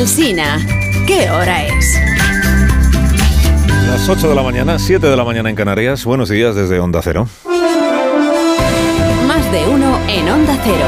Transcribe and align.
Alsina, 0.00 0.58
¿qué 1.06 1.28
hora 1.28 1.66
es? 1.66 2.00
Las 3.86 4.08
8 4.08 4.30
de 4.30 4.34
la 4.34 4.42
mañana, 4.42 4.78
7 4.78 5.06
de 5.06 5.14
la 5.14 5.24
mañana 5.24 5.50
en 5.50 5.56
Canarias. 5.56 6.06
Buenos 6.06 6.30
días 6.30 6.54
desde 6.54 6.80
Onda 6.80 7.02
Cero. 7.02 7.28
Más 9.28 9.52
de 9.52 9.68
uno 9.68 9.98
en 10.08 10.26
Onda 10.30 10.56
Cero. 10.64 10.86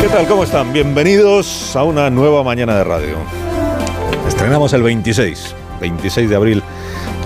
¿Qué 0.00 0.08
tal? 0.08 0.26
¿Cómo 0.26 0.42
están? 0.42 0.72
Bienvenidos 0.72 1.76
a 1.76 1.84
una 1.84 2.10
nueva 2.10 2.42
mañana 2.42 2.76
de 2.76 2.82
radio. 2.82 3.41
Estrenamos 4.42 4.72
el 4.72 4.82
26, 4.82 5.54
26 5.80 6.28
de 6.28 6.34
abril 6.34 6.62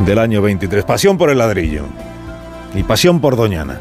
del 0.05 0.19
año 0.19 0.43
23. 0.43 0.85
Pasión 0.85 1.17
por 1.17 1.31
el 1.31 1.39
ladrillo 1.39 1.85
y 2.75 2.83
pasión 2.83 3.23
por 3.23 3.37
Doñana. 3.37 3.81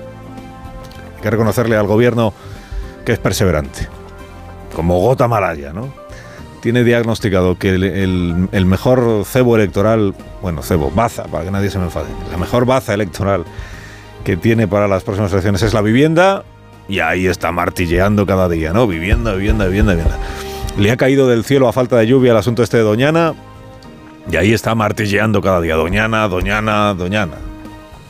Hay 1.18 1.22
que 1.22 1.30
reconocerle 1.32 1.76
al 1.76 1.86
gobierno 1.86 2.34
que 3.06 3.12
es 3.12 3.20
perseverante, 3.20 3.90
como 4.74 5.02
gota 5.02 5.28
malaya, 5.28 5.74
¿no? 5.74 5.90
Tiene 6.62 6.86
diagnosticado 6.86 7.58
que 7.60 7.72
el, 7.72 8.48
el- 8.54 8.66
mejor 8.66 9.26
cebo 9.26 9.58
electoral, 9.58 10.16
bueno, 10.42 10.64
cebo, 10.64 10.90
baza, 10.90 11.26
para 11.26 11.44
que 11.44 11.52
nadie 11.52 11.70
se 11.70 11.78
me 11.78 11.84
enfade, 11.84 12.08
la 12.32 12.38
mejor 12.38 12.66
baza 12.66 12.94
electoral 12.94 13.44
que 14.24 14.38
tiene 14.38 14.66
para 14.66 14.88
las 14.88 15.04
próximas 15.04 15.34
elecciones 15.34 15.62
es 15.62 15.74
la 15.74 15.82
vivienda 15.82 16.46
y 16.88 17.00
ahí 17.00 17.28
está 17.28 17.52
martilleando 17.52 18.26
cada 18.26 18.48
día, 18.48 18.72
¿no? 18.72 18.88
Vivienda, 18.88 19.34
vivienda, 19.34 19.66
vivienda, 19.66 19.94
vivienda. 19.94 20.18
Le 20.78 20.92
ha 20.92 20.98
caído 20.98 21.28
del 21.28 21.44
cielo 21.46 21.68
a 21.68 21.74
falta 21.74 21.98
de 21.98 22.08
lluvia 22.08 22.32
el 22.32 22.38
asunto 22.38 22.62
este 22.62 22.78
de 22.78 22.84
Doñana 22.84 23.34
y 24.30 24.36
ahí 24.36 24.54
está 24.54 24.76
martilleando 24.76 25.42
cada 25.42 25.62
día. 25.62 25.76
Doñana, 25.76 26.28
Doñana, 26.28 26.94
Doñana. 26.94 27.34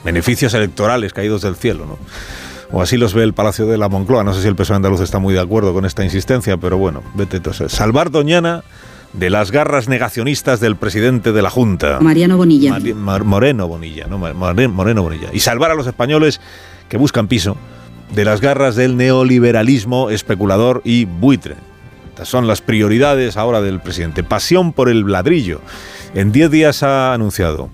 Beneficios 0.04 0.54
electorales 0.54 1.14
caídos 1.14 1.42
del 1.42 1.56
cielo, 1.56 1.86
¿no? 1.86 1.98
O 2.72 2.82
así 2.82 2.98
los 2.98 3.14
ve 3.14 3.24
el 3.24 3.34
Palacio 3.34 3.68
de 3.68 3.78
la 3.78 3.88
Moncloa. 3.90 4.24
No 4.24 4.34
sé 4.34 4.42
si 4.42 4.48
el 4.48 4.56
PSOE 4.56 4.78
andaluz 4.78 5.02
está 5.02 5.20
muy 5.20 5.34
de 5.34 5.40
acuerdo 5.40 5.74
con 5.74 5.86
esta 5.86 6.04
insistencia, 6.04 6.58
pero 6.58 6.78
bueno, 6.78 7.04
vete 7.14 7.38
entonces. 7.38 7.72
Salvar 7.72 8.10
Doñana 8.10 8.64
de 9.14 9.30
las 9.30 9.52
garras 9.52 9.88
negacionistas 9.88 10.60
del 10.60 10.76
presidente 10.76 11.32
de 11.32 11.42
la 11.44 11.50
Junta. 11.52 12.00
Mariano 12.02 12.38
Bonilla. 12.38 12.72
Mari- 12.72 12.94
Mar- 12.96 13.24
Moreno 13.24 13.68
Bonilla, 13.68 14.08
¿no? 14.08 14.18
Moreno 14.18 15.04
Bonilla. 15.04 15.30
Y 15.32 15.40
salvar 15.40 15.70
a 15.72 15.76
los 15.76 15.86
españoles 15.86 16.42
que 16.90 16.98
buscan 16.98 17.28
piso 17.28 17.56
de 18.14 18.26
las 18.26 18.42
garras 18.42 18.76
del 18.76 18.98
neoliberalismo 18.98 20.10
especulador 20.10 20.82
y 20.84 21.06
buitre. 21.06 21.56
Son 22.24 22.48
las 22.48 22.62
prioridades 22.62 23.38
ahora 23.38 23.62
del 23.62 23.82
presidente. 23.82 24.24
Pasión 24.24 24.74
por 24.74 24.90
el 24.90 25.12
ladrillo. 25.12 25.62
En 26.14 26.32
10 26.32 26.52
días 26.52 26.84
ha 26.84 27.14
anunciado 27.14 27.70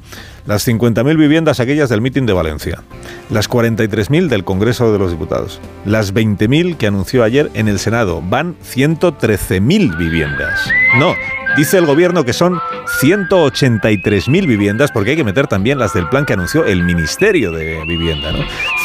las 0.45 0.67
50.000 0.67 1.17
viviendas 1.17 1.59
aquellas 1.59 1.89
del 1.89 2.01
mitin 2.01 2.25
de 2.25 2.33
Valencia, 2.33 2.81
las 3.29 3.49
43.000 3.49 4.27
del 4.27 4.43
Congreso 4.43 4.91
de 4.91 4.99
los 4.99 5.11
Diputados, 5.11 5.59
las 5.85 6.13
20.000 6.13 6.77
que 6.77 6.87
anunció 6.87 7.23
ayer 7.23 7.51
en 7.53 7.67
el 7.67 7.79
Senado. 7.79 8.21
Van 8.21 8.55
113.000 8.59 9.97
viviendas. 9.97 10.67
No, 10.97 11.13
dice 11.55 11.77
el 11.77 11.85
gobierno 11.85 12.23
que 12.23 12.33
son 12.33 12.59
183.000 13.01 14.47
viviendas 14.47 14.91
porque 14.91 15.11
hay 15.11 15.17
que 15.17 15.23
meter 15.23 15.47
también 15.47 15.77
las 15.77 15.93
del 15.93 16.09
plan 16.09 16.25
que 16.25 16.33
anunció 16.33 16.65
el 16.65 16.83
Ministerio 16.83 17.51
de 17.51 17.83
Vivienda. 17.85 18.31
¿no? 18.31 18.39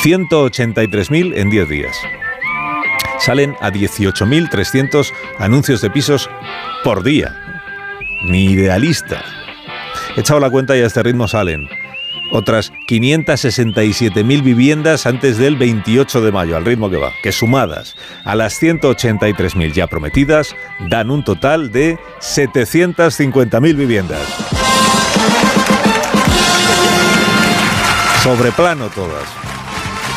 183.000 0.04 1.32
en 1.36 1.50
10 1.50 1.68
días 1.68 1.96
salen 3.18 3.56
a 3.60 3.70
18.300 3.70 5.12
anuncios 5.38 5.80
de 5.80 5.90
pisos 5.90 6.30
por 6.84 7.02
día. 7.02 7.36
Ni 8.24 8.46
idealista. 8.46 9.22
He 10.16 10.20
echado 10.20 10.40
la 10.40 10.50
cuenta 10.50 10.76
y 10.76 10.80
a 10.80 10.86
este 10.86 11.02
ritmo 11.02 11.28
salen 11.28 11.68
otras 12.30 12.72
567.000 12.88 14.42
viviendas 14.42 15.06
antes 15.06 15.38
del 15.38 15.56
28 15.56 16.20
de 16.20 16.32
mayo, 16.32 16.56
al 16.56 16.64
ritmo 16.64 16.90
que 16.90 16.96
va, 16.96 17.12
que 17.22 17.32
sumadas 17.32 17.96
a 18.24 18.34
las 18.34 18.60
183.000 18.60 19.72
ya 19.72 19.86
prometidas, 19.86 20.56
dan 20.88 21.10
un 21.10 21.24
total 21.24 21.70
de 21.70 21.98
750.000 22.20 23.76
viviendas. 23.76 24.20
Sobreplano 28.22 28.88
todas. 28.88 29.22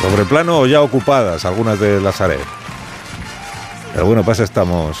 Sobreplano 0.02 0.58
o 0.58 0.66
ya 0.66 0.80
ocupadas, 0.80 1.44
algunas 1.44 1.78
de 1.78 2.00
las 2.00 2.20
ARE. 2.20 2.59
Pero 3.92 4.06
bueno, 4.06 4.24
eso 4.30 4.44
estamos, 4.44 4.98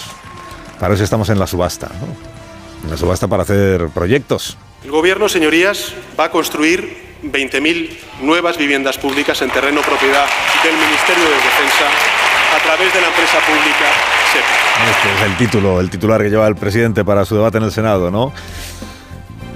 para 0.78 0.94
eso 0.94 1.04
estamos 1.04 1.28
en 1.30 1.38
la 1.38 1.46
subasta, 1.46 1.88
¿no? 1.88 2.84
En 2.84 2.90
la 2.90 2.96
subasta 2.96 3.28
para 3.28 3.42
hacer 3.42 3.88
proyectos. 3.88 4.56
El 4.84 4.90
Gobierno, 4.90 5.28
señorías, 5.28 5.94
va 6.18 6.24
a 6.24 6.30
construir 6.30 7.10
20.000 7.22 7.90
nuevas 8.22 8.56
viviendas 8.56 8.96
públicas 8.98 9.40
en 9.42 9.50
terreno 9.50 9.82
propiedad 9.82 10.24
del 10.64 10.72
Ministerio 10.72 11.24
de 11.24 11.36
Defensa 11.36 11.86
a 12.56 12.62
través 12.62 12.92
de 12.92 13.00
la 13.00 13.08
empresa 13.08 13.38
pública 13.46 13.86
SEPA. 14.32 14.90
Este 14.90 15.14
es 15.14 15.30
el 15.30 15.36
título, 15.36 15.80
el 15.80 15.90
titular 15.90 16.22
que 16.22 16.30
lleva 16.30 16.48
el 16.48 16.56
presidente 16.56 17.04
para 17.04 17.24
su 17.24 17.36
debate 17.36 17.58
en 17.58 17.64
el 17.64 17.72
Senado, 17.72 18.10
¿no? 18.10 18.32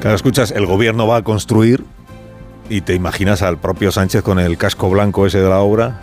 Claro, 0.01 0.16
escuchas, 0.16 0.51
el 0.51 0.66
gobierno 0.66 1.06
va 1.06 1.16
a 1.16 1.22
construir 1.22 1.84
y 2.69 2.83
te 2.83 2.95
imaginas 2.95 3.43
al 3.43 3.59
propio 3.59 3.91
Sánchez 3.91 4.22
con 4.22 4.39
el 4.39 4.59
casco 4.59 4.91
blanco 4.91 5.27
ese 5.27 5.39
de 5.39 5.49
la 5.49 5.61
obra 5.61 6.01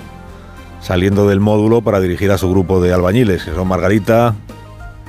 saliendo 0.82 1.28
del 1.28 1.40
módulo 1.40 1.82
para 1.82 2.00
dirigir 2.00 2.32
a 2.32 2.38
su 2.38 2.50
grupo 2.50 2.82
de 2.82 2.94
albañiles, 2.94 3.44
que 3.44 3.54
son 3.54 3.68
Margarita, 3.68 4.36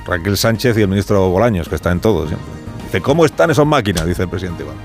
Raquel 0.05 0.37
Sánchez 0.37 0.77
y 0.77 0.81
el 0.81 0.87
ministro 0.87 1.29
Bolaños, 1.29 1.69
que 1.69 1.75
está 1.75 1.91
en 1.91 1.99
todos. 1.99 2.29
siempre. 2.29 2.47
Dice, 2.85 3.01
¿cómo 3.01 3.25
están 3.25 3.51
esas 3.51 3.65
máquinas? 3.65 4.05
Dice 4.05 4.23
el 4.23 4.29
presidente. 4.29 4.63
Iván. 4.63 4.75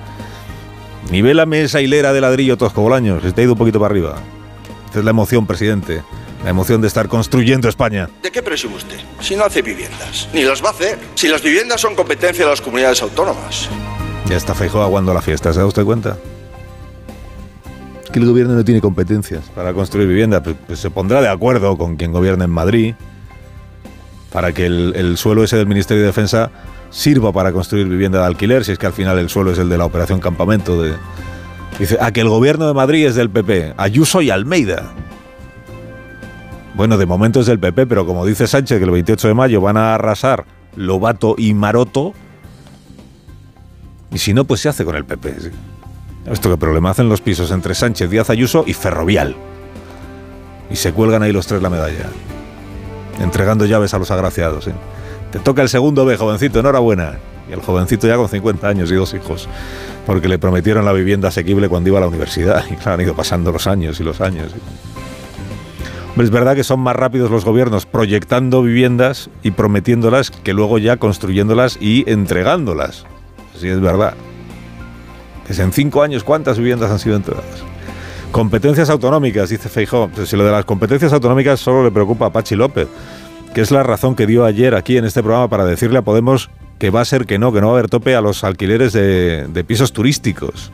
Nivélame 1.10 1.62
esa 1.62 1.80
hilera 1.80 2.12
de 2.12 2.20
ladrillo 2.20 2.56
Tosco 2.56 2.82
Bolaños, 2.82 3.22
que 3.22 3.32
te 3.32 3.40
ha 3.40 3.44
ido 3.44 3.52
un 3.52 3.58
poquito 3.58 3.80
para 3.80 3.92
arriba. 3.92 4.16
Esta 4.86 5.00
es 5.00 5.04
la 5.04 5.10
emoción, 5.10 5.46
presidente. 5.46 6.02
La 6.44 6.50
emoción 6.50 6.80
de 6.80 6.86
estar 6.88 7.08
construyendo 7.08 7.68
España. 7.68 8.08
¿De 8.22 8.30
qué 8.30 8.42
presume 8.42 8.76
usted? 8.76 8.96
Si 9.20 9.34
no 9.34 9.44
hace 9.44 9.60
viviendas. 9.60 10.28
Ni 10.32 10.42
las 10.44 10.62
va 10.62 10.68
a 10.68 10.70
hacer. 10.70 10.98
Si 11.14 11.28
las 11.28 11.42
viviendas 11.42 11.80
son 11.80 11.94
competencia 11.94 12.44
de 12.44 12.50
las 12.50 12.60
comunidades 12.60 13.02
autónomas. 13.02 13.68
Ya 14.26 14.36
está 14.36 14.54
Feijóo 14.54 14.82
aguando 14.82 15.12
la 15.12 15.20
fiesta, 15.22 15.52
¿se 15.52 15.58
da 15.58 15.66
usted 15.66 15.84
cuenta? 15.84 16.16
Que 18.10 18.18
el 18.18 18.26
gobierno 18.26 18.54
no 18.54 18.64
tiene 18.64 18.80
competencias 18.80 19.44
para 19.54 19.72
construir 19.74 20.08
vivienda. 20.08 20.42
Pues, 20.42 20.56
pues 20.66 20.78
se 20.78 20.90
pondrá 20.90 21.20
de 21.20 21.28
acuerdo 21.28 21.76
con 21.76 21.96
quien 21.96 22.12
gobierna 22.12 22.44
en 22.44 22.50
Madrid 22.50 22.94
para 24.32 24.52
que 24.52 24.66
el, 24.66 24.92
el 24.96 25.16
suelo 25.16 25.44
ese 25.44 25.56
del 25.56 25.66
Ministerio 25.66 26.02
de 26.02 26.08
Defensa 26.08 26.50
sirva 26.90 27.32
para 27.32 27.52
construir 27.52 27.86
vivienda 27.86 28.20
de 28.20 28.26
alquiler, 28.26 28.64
si 28.64 28.72
es 28.72 28.78
que 28.78 28.86
al 28.86 28.92
final 28.92 29.18
el 29.18 29.28
suelo 29.28 29.52
es 29.52 29.58
el 29.58 29.68
de 29.68 29.78
la 29.78 29.84
operación 29.84 30.20
campamento. 30.20 30.82
De... 30.82 30.94
Dice, 31.78 31.98
a 32.00 32.12
que 32.12 32.20
el 32.20 32.28
gobierno 32.28 32.66
de 32.66 32.74
Madrid 32.74 33.06
es 33.06 33.14
del 33.14 33.30
PP, 33.30 33.74
Ayuso 33.76 34.22
y 34.22 34.30
Almeida. 34.30 34.92
Bueno, 36.74 36.96
de 36.96 37.06
momento 37.06 37.40
es 37.40 37.46
del 37.46 37.58
PP, 37.58 37.86
pero 37.86 38.06
como 38.06 38.24
dice 38.24 38.46
Sánchez, 38.46 38.78
que 38.78 38.84
el 38.84 38.90
28 38.90 39.28
de 39.28 39.34
mayo 39.34 39.60
van 39.60 39.76
a 39.76 39.94
arrasar 39.94 40.44
Lobato 40.76 41.34
y 41.36 41.54
Maroto, 41.54 42.14
y 44.10 44.18
si 44.18 44.32
no, 44.32 44.44
pues 44.44 44.60
se 44.60 44.68
hace 44.68 44.84
con 44.84 44.96
el 44.96 45.04
PP. 45.04 45.34
Esto 46.30 46.50
que 46.50 46.58
problema 46.58 46.90
hacen 46.90 47.08
los 47.08 47.22
pisos 47.22 47.50
entre 47.50 47.74
Sánchez, 47.74 48.10
Díaz 48.10 48.28
Ayuso 48.28 48.64
y 48.66 48.74
Ferrovial. 48.74 49.34
Y 50.70 50.76
se 50.76 50.92
cuelgan 50.92 51.22
ahí 51.22 51.32
los 51.32 51.46
tres 51.46 51.62
la 51.62 51.70
medalla. 51.70 52.10
Entregando 53.18 53.64
llaves 53.64 53.94
a 53.94 53.98
los 53.98 54.10
agraciados. 54.10 54.68
¿eh? 54.68 54.74
Te 55.32 55.38
toca 55.38 55.62
el 55.62 55.70
segundo 55.70 56.04
B, 56.04 56.16
jovencito, 56.16 56.60
enhorabuena. 56.60 57.14
Y 57.48 57.52
el 57.54 57.62
jovencito 57.62 58.06
ya 58.06 58.16
con 58.16 58.28
50 58.28 58.68
años 58.68 58.90
y 58.90 58.94
dos 58.94 59.14
hijos. 59.14 59.48
Porque 60.06 60.28
le 60.28 60.38
prometieron 60.38 60.84
la 60.84 60.92
vivienda 60.92 61.28
asequible 61.28 61.68
cuando 61.70 61.88
iba 61.88 61.98
a 61.98 62.02
la 62.02 62.08
universidad. 62.08 62.62
Y 62.70 62.76
claro, 62.76 62.94
han 62.94 63.00
ido 63.00 63.14
pasando 63.14 63.50
los 63.50 63.66
años 63.66 63.98
y 63.98 64.04
los 64.04 64.20
años. 64.20 64.52
Hombre, 66.10 66.24
es 66.24 66.30
verdad 66.30 66.54
que 66.54 66.64
son 66.64 66.80
más 66.80 66.96
rápidos 66.96 67.30
los 67.30 67.44
gobiernos 67.46 67.86
proyectando 67.86 68.62
viviendas 68.62 69.30
y 69.42 69.52
prometiéndolas 69.52 70.30
que 70.30 70.52
luego 70.52 70.78
ya 70.78 70.98
construyéndolas 70.98 71.78
y 71.80 72.10
entregándolas. 72.10 73.06
Sí, 73.58 73.68
es 73.68 73.80
verdad. 73.80 74.14
Es 75.48 75.58
en 75.58 75.72
cinco 75.72 76.02
años, 76.02 76.24
¿cuántas 76.24 76.58
viviendas 76.58 76.90
han 76.90 76.98
sido 76.98 77.16
entregadas? 77.16 77.64
Competencias 78.30 78.90
autonómicas, 78.90 79.48
dice 79.48 79.68
Feijó. 79.68 80.10
Si 80.24 80.36
lo 80.36 80.44
de 80.44 80.52
las 80.52 80.64
competencias 80.64 81.12
autonómicas 81.12 81.60
solo 81.60 81.84
le 81.84 81.90
preocupa 81.90 82.26
a 82.26 82.30
Pachi 82.30 82.54
López, 82.54 82.88
que 83.54 83.62
es 83.62 83.70
la 83.70 83.82
razón 83.82 84.14
que 84.14 84.26
dio 84.26 84.44
ayer 84.44 84.74
aquí 84.74 84.98
en 84.98 85.06
este 85.06 85.22
programa 85.22 85.48
para 85.48 85.64
decirle 85.64 85.98
a 85.98 86.02
Podemos 86.02 86.50
que 86.78 86.90
va 86.90 87.00
a 87.00 87.04
ser 87.04 87.26
que 87.26 87.38
no, 87.38 87.52
que 87.52 87.60
no 87.60 87.68
va 87.68 87.72
a 87.72 87.78
haber 87.78 87.90
tope 87.90 88.14
a 88.14 88.20
los 88.20 88.44
alquileres 88.44 88.92
de, 88.92 89.46
de 89.48 89.64
pisos 89.64 89.92
turísticos. 89.92 90.70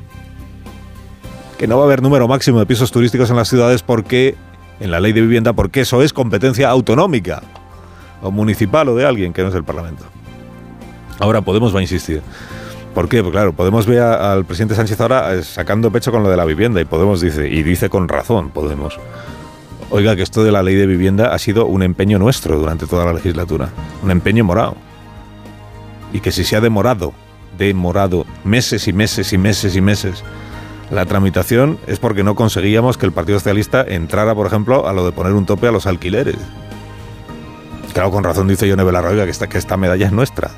Que 1.57 1.69
no 1.69 1.77
va 1.77 1.85
a 1.85 1.87
haber 1.87 2.03
número 2.03 2.27
máximo 2.27 2.59
de 2.59 2.67
pisos 2.67 2.91
turísticos 2.91 3.31
en 3.31 3.37
las 3.37 3.49
ciudades 3.49 3.83
porque, 3.83 4.35
en 4.81 4.91
la 4.91 4.99
ley 5.01 5.13
de 5.13 5.21
vivienda, 5.21 5.53
porque 5.53 5.83
eso 5.83 6.03
es 6.03 6.13
competencia 6.13 6.69
autonómica, 6.69 7.43
o 8.21 8.31
municipal 8.31 8.89
o 8.89 8.97
de 8.97 9.07
alguien 9.07 9.33
que 9.33 9.43
no 9.43 9.49
es 9.49 9.55
el 9.55 9.65
Parlamento. 9.65 10.05
Ahora 11.21 11.41
Podemos 11.43 11.75
va 11.75 11.79
a 11.79 11.83
insistir. 11.83 12.21
¿Por 12.95 13.09
qué? 13.09 13.23
Pues 13.23 13.33
claro, 13.33 13.53
Podemos 13.53 13.87
ver 13.87 14.01
al 14.01 14.45
presidente 14.45 14.75
Sánchez 14.75 15.01
ahora 15.01 15.35
eh, 15.35 15.43
sacando 15.43 15.91
pecho 15.91 16.13
con 16.13 16.23
lo 16.23 16.31
de 16.31 16.37
la 16.37 16.45
vivienda 16.45 16.81
y 16.81 16.85
Podemos 16.85 17.21
dice, 17.21 17.49
y 17.49 17.63
dice 17.63 17.91
con 17.91 18.09
razón 18.09 18.51
Podemos, 18.51 18.99
oiga 19.91 20.15
que 20.15 20.23
esto 20.23 20.45
de 20.45 20.53
la 20.53 20.63
ley 20.63 20.77
de 20.77 20.87
vivienda 20.87 21.35
ha 21.35 21.39
sido 21.39 21.67
un 21.67 21.83
empeño 21.83 22.19
nuestro 22.19 22.59
durante 22.59 22.87
toda 22.87 23.05
la 23.05 23.13
legislatura, 23.13 23.71
un 24.03 24.11
empeño 24.11 24.45
morado. 24.45 24.77
y 26.13 26.21
que 26.21 26.31
si 26.31 26.45
se 26.45 26.55
ha 26.57 26.61
demorado, 26.61 27.13
demorado 27.59 28.25
meses 28.45 28.87
y 28.87 28.93
meses 28.93 29.33
y 29.33 29.39
meses 29.39 29.75
y 29.75 29.81
meses 29.81 30.25
la 30.91 31.07
tramitación 31.07 31.79
es 31.87 31.99
porque 31.99 32.23
no 32.23 32.35
conseguíamos 32.35 32.99
que 32.99 33.07
el 33.07 33.13
Partido 33.13 33.39
Socialista 33.39 33.83
entrara, 33.83 34.35
por 34.35 34.47
ejemplo, 34.47 34.87
a 34.87 34.93
lo 34.93 35.05
de 35.05 35.13
poner 35.13 35.33
un 35.33 35.47
tope 35.47 35.67
a 35.67 35.73
los 35.73 35.87
alquileres. 35.87 36.37
Claro, 37.93 38.11
con 38.11 38.23
razón 38.23 38.49
dice 38.49 38.69
Yone 38.69 38.85
Belarroiga 38.85 39.25
que 39.25 39.31
esta, 39.31 39.49
que 39.49 39.59
esta 39.59 39.77
medalla 39.77 40.07
es 40.07 40.13
nuestra. 40.13 40.51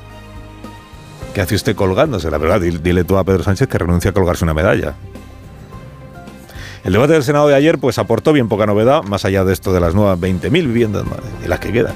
¿Qué 1.37 1.41
hace 1.41 1.53
usted 1.53 1.75
colgándose? 1.75 2.31
La 2.31 2.39
verdad, 2.39 2.59
dile 2.59 3.03
tú 3.03 3.15
a 3.15 3.23
Pedro 3.23 3.43
Sánchez 3.43 3.67
que 3.67 3.77
renuncia 3.77 4.09
a 4.09 4.11
colgarse 4.11 4.43
una 4.43 4.55
medalla. 4.55 4.95
El 6.83 6.93
debate 6.93 7.13
del 7.13 7.21
Senado 7.21 7.47
de 7.47 7.53
ayer 7.53 7.77
pues 7.77 7.99
aportó 7.99 8.33
bien 8.33 8.49
poca 8.49 8.65
novedad, 8.65 9.03
más 9.03 9.23
allá 9.23 9.45
de 9.45 9.53
esto 9.53 9.71
de 9.71 9.79
las 9.79 9.93
nuevas 9.93 10.19
20.000 10.19 10.49
viviendas 10.51 11.03
de 11.39 11.47
las 11.47 11.59
que 11.59 11.71
quedan. 11.71 11.93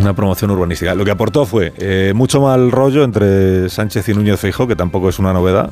Una 0.00 0.12
promoción 0.12 0.50
urbanística. 0.50 0.92
Lo 0.96 1.04
que 1.04 1.12
aportó 1.12 1.46
fue 1.46 1.72
eh, 1.76 2.12
mucho 2.12 2.40
mal 2.40 2.72
rollo 2.72 3.04
entre 3.04 3.68
Sánchez 3.68 4.08
y 4.08 4.14
Núñez 4.14 4.40
Feijó, 4.40 4.66
que 4.66 4.74
tampoco 4.74 5.08
es 5.08 5.20
una 5.20 5.32
novedad. 5.32 5.70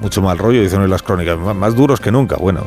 Mucho 0.00 0.22
mal 0.22 0.38
rollo, 0.38 0.62
dicen 0.62 0.82
en 0.82 0.90
las 0.90 1.02
crónicas. 1.02 1.36
Más 1.36 1.74
duros 1.74 1.98
que 1.98 2.12
nunca, 2.12 2.36
bueno. 2.36 2.64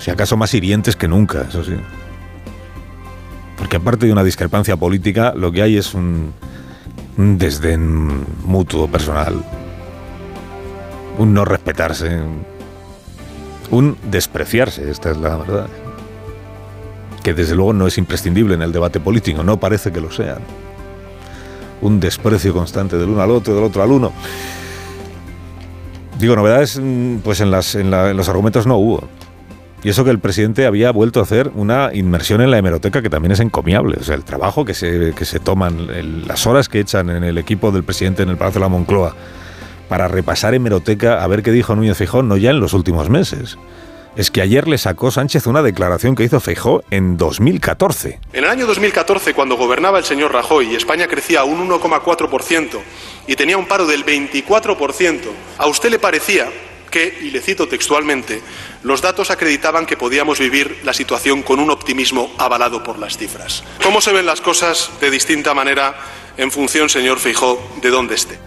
Si 0.00 0.10
acaso 0.10 0.36
más 0.36 0.52
hirientes 0.52 0.96
que 0.96 1.06
nunca, 1.06 1.42
eso 1.48 1.62
sí. 1.62 1.76
Porque 3.56 3.76
aparte 3.76 4.06
de 4.06 4.12
una 4.12 4.24
discrepancia 4.24 4.76
política, 4.76 5.32
lo 5.36 5.52
que 5.52 5.62
hay 5.62 5.76
es 5.76 5.94
un, 5.94 6.32
un 6.42 6.59
desdén 7.38 8.24
mutuo, 8.44 8.88
personal. 8.88 9.44
Un 11.18 11.34
no 11.34 11.44
respetarse. 11.44 12.20
Un 13.70 13.96
despreciarse, 14.10 14.90
esta 14.90 15.10
es 15.10 15.16
la 15.16 15.36
verdad 15.36 15.68
que 17.22 17.34
desde 17.34 17.54
luego 17.54 17.72
no 17.72 17.86
es 17.86 17.98
imprescindible 17.98 18.54
en 18.54 18.62
el 18.62 18.72
debate 18.72 19.00
político, 19.00 19.42
no 19.42 19.58
parece 19.58 19.92
que 19.92 20.00
lo 20.00 20.10
sea. 20.10 20.38
Un 21.82 22.00
desprecio 22.00 22.52
constante 22.52 22.96
del 22.96 23.08
uno 23.08 23.22
al 23.22 23.30
otro, 23.30 23.54
del 23.54 23.64
otro 23.64 23.82
al 23.82 23.92
uno. 23.92 24.12
Digo, 26.18 26.36
novedades, 26.36 26.78
mm, 26.78 27.18
pues 27.18 27.40
en, 27.40 27.50
los 27.50 28.28
argumentos 28.28 28.66
no 28.66 28.76
hubo. 28.76 29.08
Y 29.82 29.88
eso 29.88 30.04
que 30.04 30.10
el 30.10 30.18
presidente 30.18 30.66
había 30.66 30.90
vuelto 30.90 31.20
a 31.20 31.22
hacer 31.22 31.50
una 31.54 31.90
inmersión 31.94 32.42
en 32.42 32.50
la 32.50 32.58
hemeroteca 32.58 33.00
que 33.00 33.08
también 33.08 33.32
es 33.32 33.40
encomiable. 33.40 33.96
O 33.98 34.04
sea, 34.04 34.14
el 34.14 34.24
trabajo 34.24 34.64
que 34.64 34.74
se, 34.74 35.14
que 35.14 35.24
se 35.24 35.40
toman, 35.40 36.26
las 36.26 36.46
horas 36.46 36.68
que 36.68 36.80
echan 36.80 37.08
en 37.08 37.24
el 37.24 37.38
equipo 37.38 37.72
del 37.72 37.82
presidente 37.82 38.22
en 38.22 38.28
el 38.28 38.36
Palacio 38.36 38.60
de 38.60 38.64
la 38.64 38.68
Moncloa 38.68 39.16
para 39.88 40.06
repasar 40.06 40.54
hemeroteca 40.54 41.24
a 41.24 41.26
ver 41.26 41.42
qué 41.42 41.50
dijo 41.50 41.74
Núñez 41.74 41.96
Fijón, 41.96 42.28
no 42.28 42.36
ya 42.36 42.50
en 42.50 42.60
los 42.60 42.74
últimos 42.74 43.08
meses 43.08 43.56
es 44.16 44.30
que 44.30 44.42
ayer 44.42 44.68
le 44.68 44.78
sacó 44.78 45.10
Sánchez 45.10 45.46
una 45.46 45.62
declaración 45.62 46.14
que 46.14 46.24
hizo 46.24 46.40
Feijó 46.40 46.82
en 46.90 47.16
2014. 47.16 48.20
En 48.32 48.44
el 48.44 48.50
año 48.50 48.66
2014, 48.66 49.34
cuando 49.34 49.56
gobernaba 49.56 49.98
el 49.98 50.04
señor 50.04 50.32
Rajoy 50.32 50.72
y 50.72 50.74
España 50.74 51.06
crecía 51.06 51.44
un 51.44 51.68
1,4% 51.68 52.80
y 53.26 53.36
tenía 53.36 53.56
un 53.56 53.66
paro 53.66 53.86
del 53.86 54.04
24%, 54.04 55.20
a 55.58 55.66
usted 55.66 55.90
le 55.90 55.98
parecía 55.98 56.48
que, 56.90 57.18
y 57.22 57.30
le 57.30 57.40
cito 57.40 57.68
textualmente, 57.68 58.42
los 58.82 59.00
datos 59.00 59.30
acreditaban 59.30 59.86
que 59.86 59.96
podíamos 59.96 60.38
vivir 60.38 60.80
la 60.84 60.92
situación 60.92 61.42
con 61.42 61.60
un 61.60 61.70
optimismo 61.70 62.32
avalado 62.38 62.82
por 62.82 62.98
las 62.98 63.16
cifras. 63.16 63.64
¿Cómo 63.82 64.00
se 64.00 64.12
ven 64.12 64.26
las 64.26 64.40
cosas 64.40 64.90
de 65.00 65.10
distinta 65.10 65.54
manera 65.54 65.94
en 66.36 66.50
función, 66.50 66.88
señor 66.88 67.18
Feijó, 67.18 67.60
de 67.80 67.90
dónde 67.90 68.16
esté? 68.16 68.38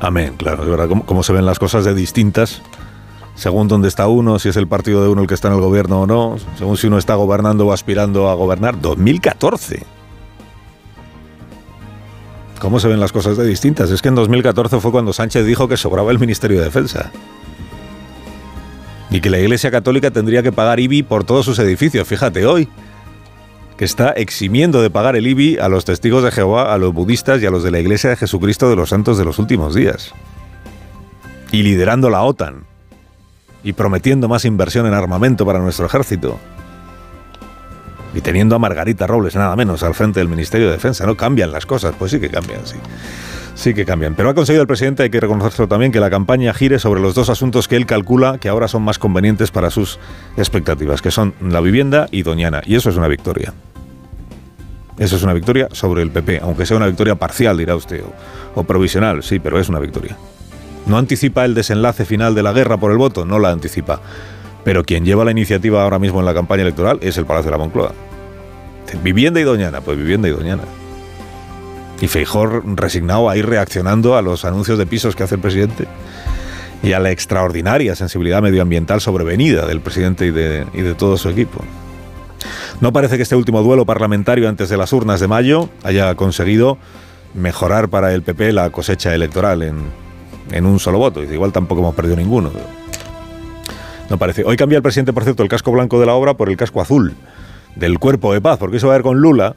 Amén, 0.00 0.34
claro, 0.36 0.64
de 0.64 0.70
verdad, 0.70 0.88
cómo 1.04 1.22
se 1.22 1.32
ven 1.32 1.44
las 1.44 1.58
cosas 1.58 1.84
de 1.84 1.94
distintas 1.94 2.62
según 3.40 3.68
dónde 3.68 3.88
está 3.88 4.06
uno, 4.06 4.38
si 4.38 4.50
es 4.50 4.56
el 4.56 4.68
partido 4.68 5.02
de 5.02 5.08
uno 5.08 5.22
el 5.22 5.26
que 5.26 5.32
está 5.32 5.48
en 5.48 5.54
el 5.54 5.60
gobierno 5.60 6.02
o 6.02 6.06
no, 6.06 6.36
según 6.58 6.76
si 6.76 6.88
uno 6.88 6.98
está 6.98 7.14
gobernando 7.14 7.66
o 7.66 7.72
aspirando 7.72 8.28
a 8.28 8.34
gobernar. 8.34 8.78
2014. 8.78 9.99
¿Cómo 12.60 12.78
se 12.78 12.88
ven 12.88 13.00
las 13.00 13.10
cosas 13.10 13.38
de 13.38 13.46
distintas? 13.46 13.90
Es 13.90 14.02
que 14.02 14.08
en 14.08 14.14
2014 14.14 14.80
fue 14.80 14.92
cuando 14.92 15.14
Sánchez 15.14 15.46
dijo 15.46 15.66
que 15.66 15.78
sobraba 15.78 16.12
el 16.12 16.18
Ministerio 16.18 16.58
de 16.58 16.64
Defensa. 16.64 17.10
Y 19.10 19.22
que 19.22 19.30
la 19.30 19.38
Iglesia 19.38 19.70
Católica 19.70 20.10
tendría 20.10 20.42
que 20.42 20.52
pagar 20.52 20.78
IBI 20.78 21.02
por 21.02 21.24
todos 21.24 21.46
sus 21.46 21.58
edificios. 21.58 22.06
Fíjate 22.06 22.44
hoy, 22.44 22.68
que 23.78 23.86
está 23.86 24.10
eximiendo 24.10 24.82
de 24.82 24.90
pagar 24.90 25.16
el 25.16 25.26
IBI 25.26 25.56
a 25.56 25.70
los 25.70 25.86
testigos 25.86 26.22
de 26.22 26.30
Jehová, 26.30 26.74
a 26.74 26.76
los 26.76 26.92
budistas 26.92 27.40
y 27.40 27.46
a 27.46 27.50
los 27.50 27.62
de 27.64 27.70
la 27.70 27.80
Iglesia 27.80 28.10
de 28.10 28.16
Jesucristo 28.16 28.68
de 28.68 28.76
los 28.76 28.90
Santos 28.90 29.16
de 29.16 29.24
los 29.24 29.38
últimos 29.38 29.74
días. 29.74 30.12
Y 31.52 31.62
liderando 31.62 32.10
la 32.10 32.22
OTAN 32.22 32.64
y 33.64 33.72
prometiendo 33.72 34.28
más 34.28 34.44
inversión 34.44 34.86
en 34.86 34.92
armamento 34.92 35.46
para 35.46 35.60
nuestro 35.60 35.86
ejército. 35.86 36.38
Y 38.14 38.20
teniendo 38.20 38.56
a 38.56 38.58
Margarita 38.58 39.06
Robles, 39.06 39.36
nada 39.36 39.54
menos, 39.56 39.82
al 39.82 39.94
frente 39.94 40.20
del 40.20 40.28
Ministerio 40.28 40.66
de 40.66 40.72
Defensa. 40.72 41.06
No 41.06 41.16
cambian 41.16 41.52
las 41.52 41.66
cosas, 41.66 41.94
pues 41.98 42.10
sí 42.10 42.20
que 42.20 42.28
cambian, 42.28 42.60
sí. 42.66 42.76
Sí 43.54 43.74
que 43.74 43.84
cambian. 43.84 44.14
Pero 44.14 44.30
ha 44.30 44.34
conseguido 44.34 44.62
el 44.62 44.66
presidente, 44.66 45.02
hay 45.02 45.10
que 45.10 45.20
reconocerlo 45.20 45.68
también, 45.68 45.92
que 45.92 46.00
la 46.00 46.10
campaña 46.10 46.54
gire 46.54 46.78
sobre 46.78 47.00
los 47.00 47.14
dos 47.14 47.28
asuntos 47.28 47.68
que 47.68 47.76
él 47.76 47.86
calcula 47.86 48.38
que 48.38 48.48
ahora 48.48 48.68
son 48.68 48.82
más 48.82 48.98
convenientes 48.98 49.50
para 49.50 49.70
sus 49.70 49.98
expectativas, 50.36 51.02
que 51.02 51.10
son 51.10 51.34
la 51.40 51.60
vivienda 51.60 52.08
y 52.10 52.22
Doñana. 52.22 52.62
Y 52.64 52.76
eso 52.76 52.90
es 52.90 52.96
una 52.96 53.08
victoria. 53.08 53.52
Eso 54.98 55.16
es 55.16 55.22
una 55.22 55.32
victoria 55.32 55.68
sobre 55.72 56.02
el 56.02 56.10
PP, 56.10 56.40
aunque 56.42 56.66
sea 56.66 56.76
una 56.76 56.86
victoria 56.86 57.14
parcial, 57.14 57.56
dirá 57.56 57.74
usted, 57.74 58.02
o 58.54 58.64
provisional, 58.64 59.22
sí, 59.22 59.38
pero 59.38 59.58
es 59.58 59.68
una 59.68 59.78
victoria. 59.78 60.16
¿No 60.86 60.98
anticipa 60.98 61.44
el 61.44 61.54
desenlace 61.54 62.04
final 62.04 62.34
de 62.34 62.42
la 62.42 62.52
guerra 62.52 62.76
por 62.76 62.90
el 62.90 62.98
voto? 62.98 63.24
No 63.24 63.38
la 63.38 63.50
anticipa. 63.50 64.00
Pero 64.64 64.84
quien 64.84 65.04
lleva 65.04 65.24
la 65.24 65.30
iniciativa 65.30 65.82
ahora 65.82 65.98
mismo 65.98 66.20
en 66.20 66.26
la 66.26 66.34
campaña 66.34 66.62
electoral 66.62 66.98
es 67.02 67.16
el 67.16 67.26
Palacio 67.26 67.50
de 67.50 67.56
la 67.56 67.64
Moncloa. 67.64 67.92
Vivienda 69.02 69.40
y 69.40 69.44
Doñana, 69.44 69.80
pues 69.80 69.96
vivienda 69.96 70.28
y 70.28 70.32
Doñana. 70.32 70.62
Y 72.00 72.08
Feijor 72.08 72.62
resignado 72.76 73.28
a 73.28 73.36
ir 73.36 73.46
reaccionando 73.46 74.16
a 74.16 74.22
los 74.22 74.44
anuncios 74.44 74.78
de 74.78 74.86
pisos 74.86 75.14
que 75.14 75.22
hace 75.22 75.36
el 75.36 75.40
presidente 75.40 75.86
y 76.82 76.92
a 76.92 76.98
la 76.98 77.10
extraordinaria 77.10 77.94
sensibilidad 77.94 78.42
medioambiental 78.42 79.00
sobrevenida 79.00 79.66
del 79.66 79.80
presidente 79.80 80.26
y 80.26 80.30
de, 80.30 80.94
todo 80.96 81.16
su 81.16 81.28
equipo. 81.28 81.62
No 82.80 82.92
parece 82.92 83.16
que 83.16 83.22
este 83.22 83.36
último 83.36 83.62
duelo 83.62 83.84
parlamentario 83.84 84.48
antes 84.48 84.70
de 84.70 84.78
las 84.78 84.92
urnas 84.92 85.20
de 85.20 85.28
mayo 85.28 85.68
haya 85.82 86.14
conseguido 86.14 86.78
mejorar 87.34 87.90
para 87.90 88.14
el 88.14 88.22
PP 88.22 88.52
la 88.52 88.70
cosecha 88.70 89.14
electoral 89.14 89.62
en, 89.62 89.76
en 90.50 90.64
un 90.64 90.80
solo 90.80 90.98
voto. 90.98 91.22
Igual 91.22 91.52
tampoco 91.52 91.82
hemos 91.82 91.94
perdido 91.94 92.16
ninguno. 92.16 92.50
No 94.10 94.18
parece. 94.18 94.42
Hoy 94.44 94.56
cambia 94.56 94.76
el 94.76 94.82
presidente, 94.82 95.12
por 95.12 95.22
cierto, 95.22 95.44
el 95.44 95.48
casco 95.48 95.70
blanco 95.70 96.00
de 96.00 96.06
la 96.06 96.14
obra 96.14 96.34
por 96.34 96.50
el 96.50 96.56
casco 96.56 96.82
azul 96.82 97.14
del 97.76 98.00
cuerpo 98.00 98.32
de 98.34 98.40
paz, 98.40 98.58
porque 98.58 98.78
eso 98.78 98.88
va 98.88 98.94
a 98.94 98.96
ver 98.96 99.04
con 99.04 99.18
Lula, 99.18 99.54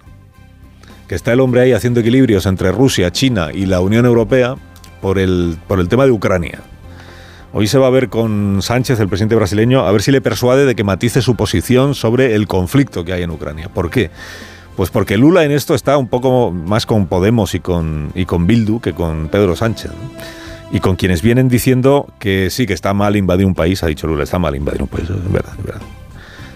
que 1.08 1.16
está 1.16 1.34
el 1.34 1.40
hombre 1.40 1.62
ahí 1.62 1.72
haciendo 1.74 2.00
equilibrios 2.00 2.46
entre 2.46 2.72
Rusia, 2.72 3.12
China 3.12 3.50
y 3.52 3.66
la 3.66 3.82
Unión 3.82 4.06
Europea 4.06 4.56
por 5.02 5.18
el, 5.18 5.58
por 5.68 5.80
el 5.80 5.90
tema 5.90 6.06
de 6.06 6.12
Ucrania. 6.12 6.60
Hoy 7.52 7.68
se 7.68 7.80
va 7.80 7.88
a 7.88 7.90
ver 7.90 8.10
con 8.10 8.62
Sánchez, 8.62 9.00
el 9.00 9.08
presidente 9.08 9.36
brasileño, 9.36 9.86
a 9.86 9.92
ver 9.92 10.04
si 10.04 10.12
le 10.12 10.22
persuade 10.22 10.66
de 10.66 10.76
que 10.76 10.84
matice 10.84 11.24
su 11.24 11.36
posición 11.36 11.96
sobre 11.96 12.36
el 12.36 12.48
conflicto 12.48 13.04
que 13.04 13.14
hay 13.14 13.24
en 13.24 13.32
Ucrania. 13.32 13.70
¿Por 13.70 13.90
qué? 13.90 14.12
Pues 14.76 14.92
porque 14.92 15.18
Lula 15.18 15.44
en 15.44 15.52
esto 15.52 15.74
está 15.74 15.98
un 15.98 16.08
poco 16.08 16.52
más 16.52 16.86
con 16.86 17.08
Podemos 17.08 17.56
y 17.56 17.60
con, 17.60 18.12
y 18.14 18.26
con 18.26 18.46
Bildu 18.46 18.80
que 18.80 18.94
con 18.94 19.30
Pedro 19.30 19.56
Sánchez 19.56 19.92
y 20.74 20.80
con 20.80 20.96
quienes 20.96 21.22
vienen 21.22 21.50
diciendo 21.50 22.12
que 22.18 22.50
sí, 22.50 22.66
que 22.66 22.74
está 22.74 22.96
mal 22.96 23.16
invadir 23.16 23.46
un 23.46 23.54
país, 23.54 23.84
ha 23.84 23.88
dicho 23.88 24.08
Lula, 24.08 24.24
está 24.24 24.40
mal 24.40 24.56
invadir 24.56 24.82
un 24.82 24.88
país, 24.88 25.08
es 25.08 25.32
verdad, 25.32 25.54
es 25.60 25.64
verdad. 25.64 25.82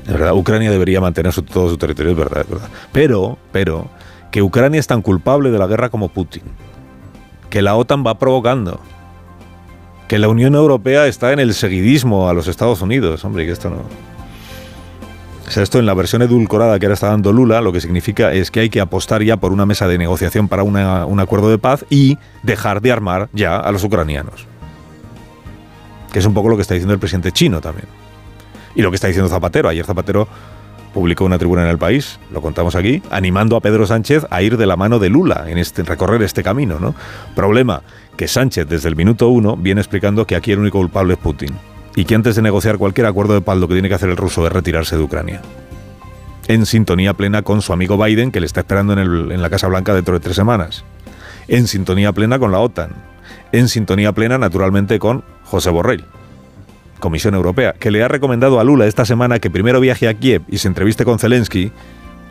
Es 0.07 0.13
verdad, 0.13 0.33
Ucrania 0.33 0.71
debería 0.71 0.99
mantener 0.99 1.31
todo 1.43 1.69
su 1.69 1.77
territorio, 1.77 2.13
es 2.13 2.17
verdad, 2.17 2.41
es 2.41 2.49
verdad. 2.49 2.67
Pero, 2.91 3.37
pero, 3.51 3.87
que 4.31 4.41
Ucrania 4.41 4.79
es 4.79 4.87
tan 4.87 5.03
culpable 5.03 5.51
de 5.51 5.59
la 5.59 5.67
guerra 5.67 5.89
como 5.89 6.09
Putin, 6.09 6.41
que 7.51 7.61
la 7.61 7.75
OTAN 7.75 8.03
va 8.03 8.17
provocando, 8.17 8.79
que 10.07 10.17
la 10.17 10.29
Unión 10.29 10.55
Europea 10.55 11.05
está 11.05 11.31
en 11.31 11.37
el 11.37 11.53
seguidismo 11.53 12.27
a 12.27 12.33
los 12.33 12.47
Estados 12.47 12.81
Unidos, 12.81 13.23
hombre, 13.23 13.45
que 13.45 13.51
esto 13.51 13.69
no... 13.69 13.83
O 15.47 15.51
sea, 15.51 15.63
esto 15.63 15.79
en 15.79 15.85
la 15.85 15.93
versión 15.93 16.21
edulcorada 16.21 16.77
que 16.77 16.87
ahora 16.87 16.95
está 16.95 17.07
dando 17.07 17.31
Lula, 17.31 17.61
lo 17.61 17.71
que 17.71 17.79
significa 17.79 18.33
es 18.33 18.51
que 18.51 18.59
hay 18.59 18.69
que 18.69 18.81
apostar 18.81 19.23
ya 19.23 19.37
por 19.37 19.53
una 19.53 19.65
mesa 19.65 19.87
de 19.87 19.97
negociación 19.97 20.49
para 20.49 20.63
un 20.63 21.19
acuerdo 21.21 21.49
de 21.49 21.57
paz 21.57 21.85
y 21.89 22.17
dejar 22.43 22.81
de 22.81 22.91
armar 22.91 23.29
ya 23.31 23.57
a 23.57 23.71
los 23.71 23.81
ucranianos. 23.85 24.45
Que 26.11 26.19
es 26.19 26.25
un 26.25 26.33
poco 26.33 26.49
lo 26.49 26.57
que 26.57 26.63
está 26.63 26.73
diciendo 26.73 26.93
el 26.93 26.99
presidente 26.99 27.31
chino 27.31 27.61
también. 27.61 27.87
Y 28.75 28.81
lo 28.81 28.91
que 28.91 28.95
está 28.95 29.07
diciendo 29.07 29.29
Zapatero. 29.29 29.69
Ayer 29.69 29.85
Zapatero 29.85 30.27
publicó 30.93 31.23
una 31.23 31.37
tribuna 31.37 31.63
en 31.63 31.69
el 31.69 31.77
país, 31.77 32.19
lo 32.29 32.41
contamos 32.41 32.75
aquí, 32.75 33.01
animando 33.09 33.55
a 33.55 33.61
Pedro 33.61 33.87
Sánchez 33.87 34.25
a 34.29 34.41
ir 34.41 34.57
de 34.57 34.65
la 34.65 34.75
mano 34.75 34.99
de 34.99 35.09
Lula 35.09 35.45
en 35.47 35.59
este, 35.59 35.83
recorrer 35.83 36.21
este 36.23 36.43
camino. 36.43 36.77
¿no? 36.77 36.93
Problema, 37.35 37.83
que 38.17 38.27
Sánchez 38.27 38.67
desde 38.67 38.89
el 38.89 38.97
minuto 38.97 39.29
uno 39.29 39.55
viene 39.55 39.79
explicando 39.79 40.27
que 40.27 40.35
aquí 40.35 40.51
el 40.51 40.59
único 40.59 40.79
culpable 40.79 41.13
es 41.13 41.19
Putin 41.19 41.51
y 41.97 42.05
que 42.05 42.13
antes 42.13 42.35
de 42.35 42.43
negociar 42.43 42.77
cualquier 42.77 43.07
acuerdo 43.07 43.33
de 43.33 43.41
paz 43.41 43.57
lo 43.57 43.67
que 43.67 43.73
tiene 43.73 43.89
que 43.89 43.95
hacer 43.95 44.09
el 44.09 44.17
ruso 44.17 44.45
es 44.45 44.53
retirarse 44.53 44.95
de 44.95 45.01
Ucrania. 45.01 45.41
En 46.47 46.67
sintonía 46.67 47.15
plena 47.15 47.41
con 47.41 47.63
su 47.63 47.73
amigo 47.73 47.97
Biden, 47.97 48.31
que 48.31 48.39
le 48.39 48.45
está 48.45 48.59
esperando 48.59 48.93
en, 48.93 49.41
la 49.41 49.49
Casa 49.49 49.67
Blanca 49.67 49.95
dentro 49.95 50.13
de 50.13 50.19
tres 50.19 50.35
semanas. 50.35 50.85
En 51.47 51.65
sintonía 51.65 52.13
plena 52.13 52.37
con 52.37 52.51
la 52.51 52.59
OTAN. 52.59 52.91
En 53.51 53.67
sintonía 53.67 54.11
plena, 54.11 54.37
naturalmente, 54.37 54.99
con 54.99 55.23
José 55.45 55.71
Borrell. 55.71 56.05
Comisión 56.99 57.33
Europea, 57.33 57.73
que 57.73 57.89
le 57.89 58.03
ha 58.03 58.07
recomendado 58.07 58.59
a 58.59 58.63
Lula 58.63 58.85
esta 58.85 59.03
semana 59.03 59.39
que 59.39 59.49
primero 59.49 59.79
viaje 59.79 60.07
a 60.07 60.13
Kiev 60.13 60.43
y 60.47 60.59
se 60.59 60.67
entreviste 60.67 61.03
con 61.03 61.17
Zelensky 61.17 61.71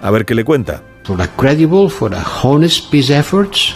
A 0.00 0.12
ver 0.12 0.24
qué 0.24 0.36
le 0.36 0.44
cuenta. 0.44 0.80
For 1.02 1.20
a 1.20 1.26
credible, 1.26 1.90
for 1.90 2.14
a 2.14 2.24
honest 2.44 2.88
peace 2.92 3.12
efforts, 3.12 3.74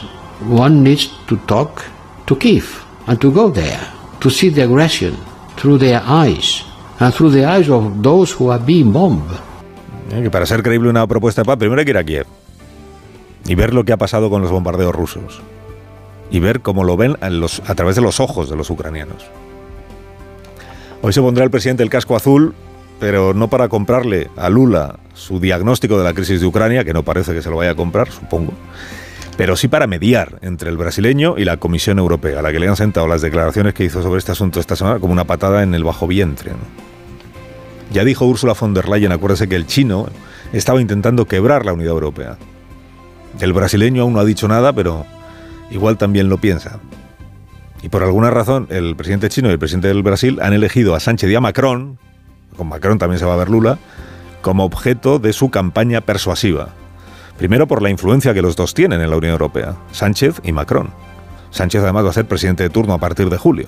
one 0.49 0.85
needs 0.85 1.11
to 1.26 1.37
talk 1.47 1.82
to 2.26 2.38
Kiev 2.38 2.85
and 3.09 3.18
to 3.18 3.32
go 3.32 3.50
there, 3.50 3.80
to 4.20 4.30
see 4.30 4.50
the 4.50 4.62
aggression 4.62 5.16
through 5.61 5.79
their 5.79 6.00
eyes 6.07 6.64
and 6.99 7.12
through 7.14 7.33
the 7.33 7.45
eyes 7.45 7.69
of 7.69 8.02
those 8.02 8.35
who 8.38 8.50
are 8.50 8.62
being 8.64 8.93
bombed. 8.93 9.31
Eh, 10.12 10.23
que 10.23 10.31
para 10.31 10.47
ser 10.47 10.62
creíble 10.62 10.88
una 10.88 11.07
propuesta 11.07 11.43
de 11.43 11.47
paz, 11.47 11.59
primero 11.59 11.79
hay 11.79 11.85
que 11.85 11.90
ir 11.90 11.99
a 11.99 12.05
Kiev 12.05 12.26
y 13.47 13.55
ver 13.55 13.75
lo 13.75 13.85
que 13.85 13.93
ha 13.93 13.97
pasado 13.97 14.31
con 14.31 14.43
los 14.43 14.50
bombardeos 14.50 14.95
rusos 14.95 15.40
y 16.31 16.40
ver 16.40 16.61
cómo 16.61 16.85
lo 16.85 16.97
ven 16.97 17.17
a, 17.21 17.31
los, 17.31 17.62
a 17.67 17.75
través 17.75 17.97
de 17.97 18.02
los 18.02 18.21
ojos 18.21 18.49
de 18.49 18.57
los 18.57 18.71
ucranianos. 18.71 19.26
Hoy 21.02 21.12
se 21.12 21.21
pondrá 21.21 21.45
el 21.45 21.50
presidente 21.50 21.83
el 21.83 21.90
casco 21.90 22.17
azul, 22.17 22.55
pero 22.99 23.35
no 23.35 23.49
para 23.49 23.69
comprarle 23.69 24.31
a 24.37 24.49
Lula 24.49 24.99
su 25.14 25.40
diagnóstico 25.40 25.99
de 25.99 26.05
la 26.05 26.14
crisis 26.14 26.40
de 26.40 26.47
Ucrania, 26.47 26.85
que 26.85 26.93
no 26.93 27.02
parece 27.02 27.33
que 27.33 27.43
se 27.43 27.50
lo 27.50 27.57
vaya 27.57 27.73
a 27.73 27.75
comprar, 27.75 28.11
supongo, 28.11 28.52
pero 29.40 29.56
sí 29.56 29.68
para 29.68 29.87
mediar 29.87 30.38
entre 30.42 30.68
el 30.68 30.76
brasileño 30.76 31.37
y 31.38 31.47
la 31.47 31.56
Comisión 31.56 31.99
Europea, 31.99 32.40
a 32.40 32.42
la 32.42 32.52
que 32.52 32.61
le 32.61 32.68
han 32.68 32.76
sentado 32.76 33.09
las 33.09 33.23
declaraciones 33.23 33.73
que 33.73 33.85
hizo 33.85 34.02
sobre 34.02 34.18
este 34.18 34.32
asunto 34.32 34.61
esta 34.61 34.76
semana 34.76 34.99
como 34.99 35.14
una 35.14 35.25
patada 35.25 35.62
en 35.62 35.73
el 35.73 35.82
bajo 35.82 36.06
vientre. 36.06 36.52
Ya 37.90 38.04
dijo 38.04 38.26
Ursula 38.26 38.52
von 38.52 38.75
der 38.75 38.90
Leyen, 38.90 39.12
acuérdese 39.12 39.49
que 39.49 39.56
el 39.56 39.66
chino 39.66 40.09
estaba 40.52 40.82
intentando 40.82 41.25
quebrar 41.25 41.64
la 41.64 41.73
unidad 41.73 41.92
europea. 41.92 42.37
El 43.40 43.54
brasileño 43.54 44.02
aún 44.02 44.12
no 44.12 44.20
ha 44.20 44.26
dicho 44.26 44.47
nada, 44.47 44.75
pero 44.75 45.06
igual 45.70 45.97
también 45.97 46.28
lo 46.28 46.37
piensa. 46.37 46.78
Y 47.82 47.88
por 47.88 48.02
alguna 48.02 48.28
razón, 48.28 48.66
el 48.68 48.94
presidente 48.94 49.30
chino 49.30 49.49
y 49.49 49.52
el 49.52 49.59
presidente 49.59 49.88
del 49.88 50.02
Brasil 50.02 50.38
han 50.42 50.52
elegido 50.52 50.94
a 50.94 51.00
Sánchez 51.00 51.30
y 51.30 51.35
a 51.35 51.40
Macron, 51.40 51.97
con 52.59 52.68
Macron 52.68 52.99
también 52.99 53.18
se 53.18 53.25
va 53.25 53.32
a 53.32 53.38
ver 53.38 53.49
Lula, 53.49 53.78
como 54.42 54.66
objeto 54.66 55.18
de 55.18 55.32
su 55.32 55.49
campaña 55.49 56.02
persuasiva. 56.02 56.75
Primero 57.40 57.66
por 57.66 57.80
la 57.80 57.88
influencia 57.88 58.35
que 58.35 58.42
los 58.42 58.54
dos 58.54 58.75
tienen 58.75 59.00
en 59.00 59.09
la 59.09 59.16
Unión 59.16 59.32
Europea, 59.32 59.75
Sánchez 59.92 60.42
y 60.44 60.52
Macron. 60.52 60.90
Sánchez 61.49 61.82
además 61.82 62.04
va 62.04 62.11
a 62.11 62.12
ser 62.12 62.28
presidente 62.28 62.64
de 62.64 62.68
turno 62.68 62.92
a 62.92 62.99
partir 62.99 63.30
de 63.30 63.38
julio. 63.38 63.66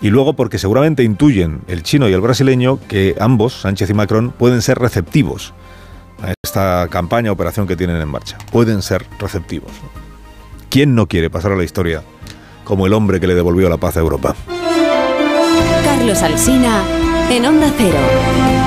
Y 0.00 0.10
luego 0.10 0.34
porque 0.34 0.56
seguramente 0.56 1.02
intuyen 1.02 1.62
el 1.66 1.82
chino 1.82 2.08
y 2.08 2.12
el 2.12 2.20
brasileño 2.20 2.78
que 2.86 3.16
ambos, 3.18 3.54
Sánchez 3.54 3.90
y 3.90 3.94
Macron, 3.94 4.30
pueden 4.30 4.62
ser 4.62 4.78
receptivos 4.78 5.52
a 6.22 6.32
esta 6.44 6.86
campaña, 6.90 7.32
operación 7.32 7.66
que 7.66 7.74
tienen 7.74 7.96
en 7.96 8.06
marcha. 8.06 8.38
Pueden 8.52 8.82
ser 8.82 9.04
receptivos. 9.18 9.72
¿Quién 10.70 10.94
no 10.94 11.08
quiere 11.08 11.28
pasar 11.28 11.50
a 11.50 11.56
la 11.56 11.64
historia 11.64 12.04
como 12.62 12.86
el 12.86 12.92
hombre 12.92 13.18
que 13.18 13.26
le 13.26 13.34
devolvió 13.34 13.68
la 13.68 13.78
paz 13.78 13.96
a 13.96 14.00
Europa? 14.00 14.36
Carlos 15.84 16.22
Alsina 16.22 16.84
en 17.32 17.46
Onda 17.46 17.68
Cero. 17.76 18.61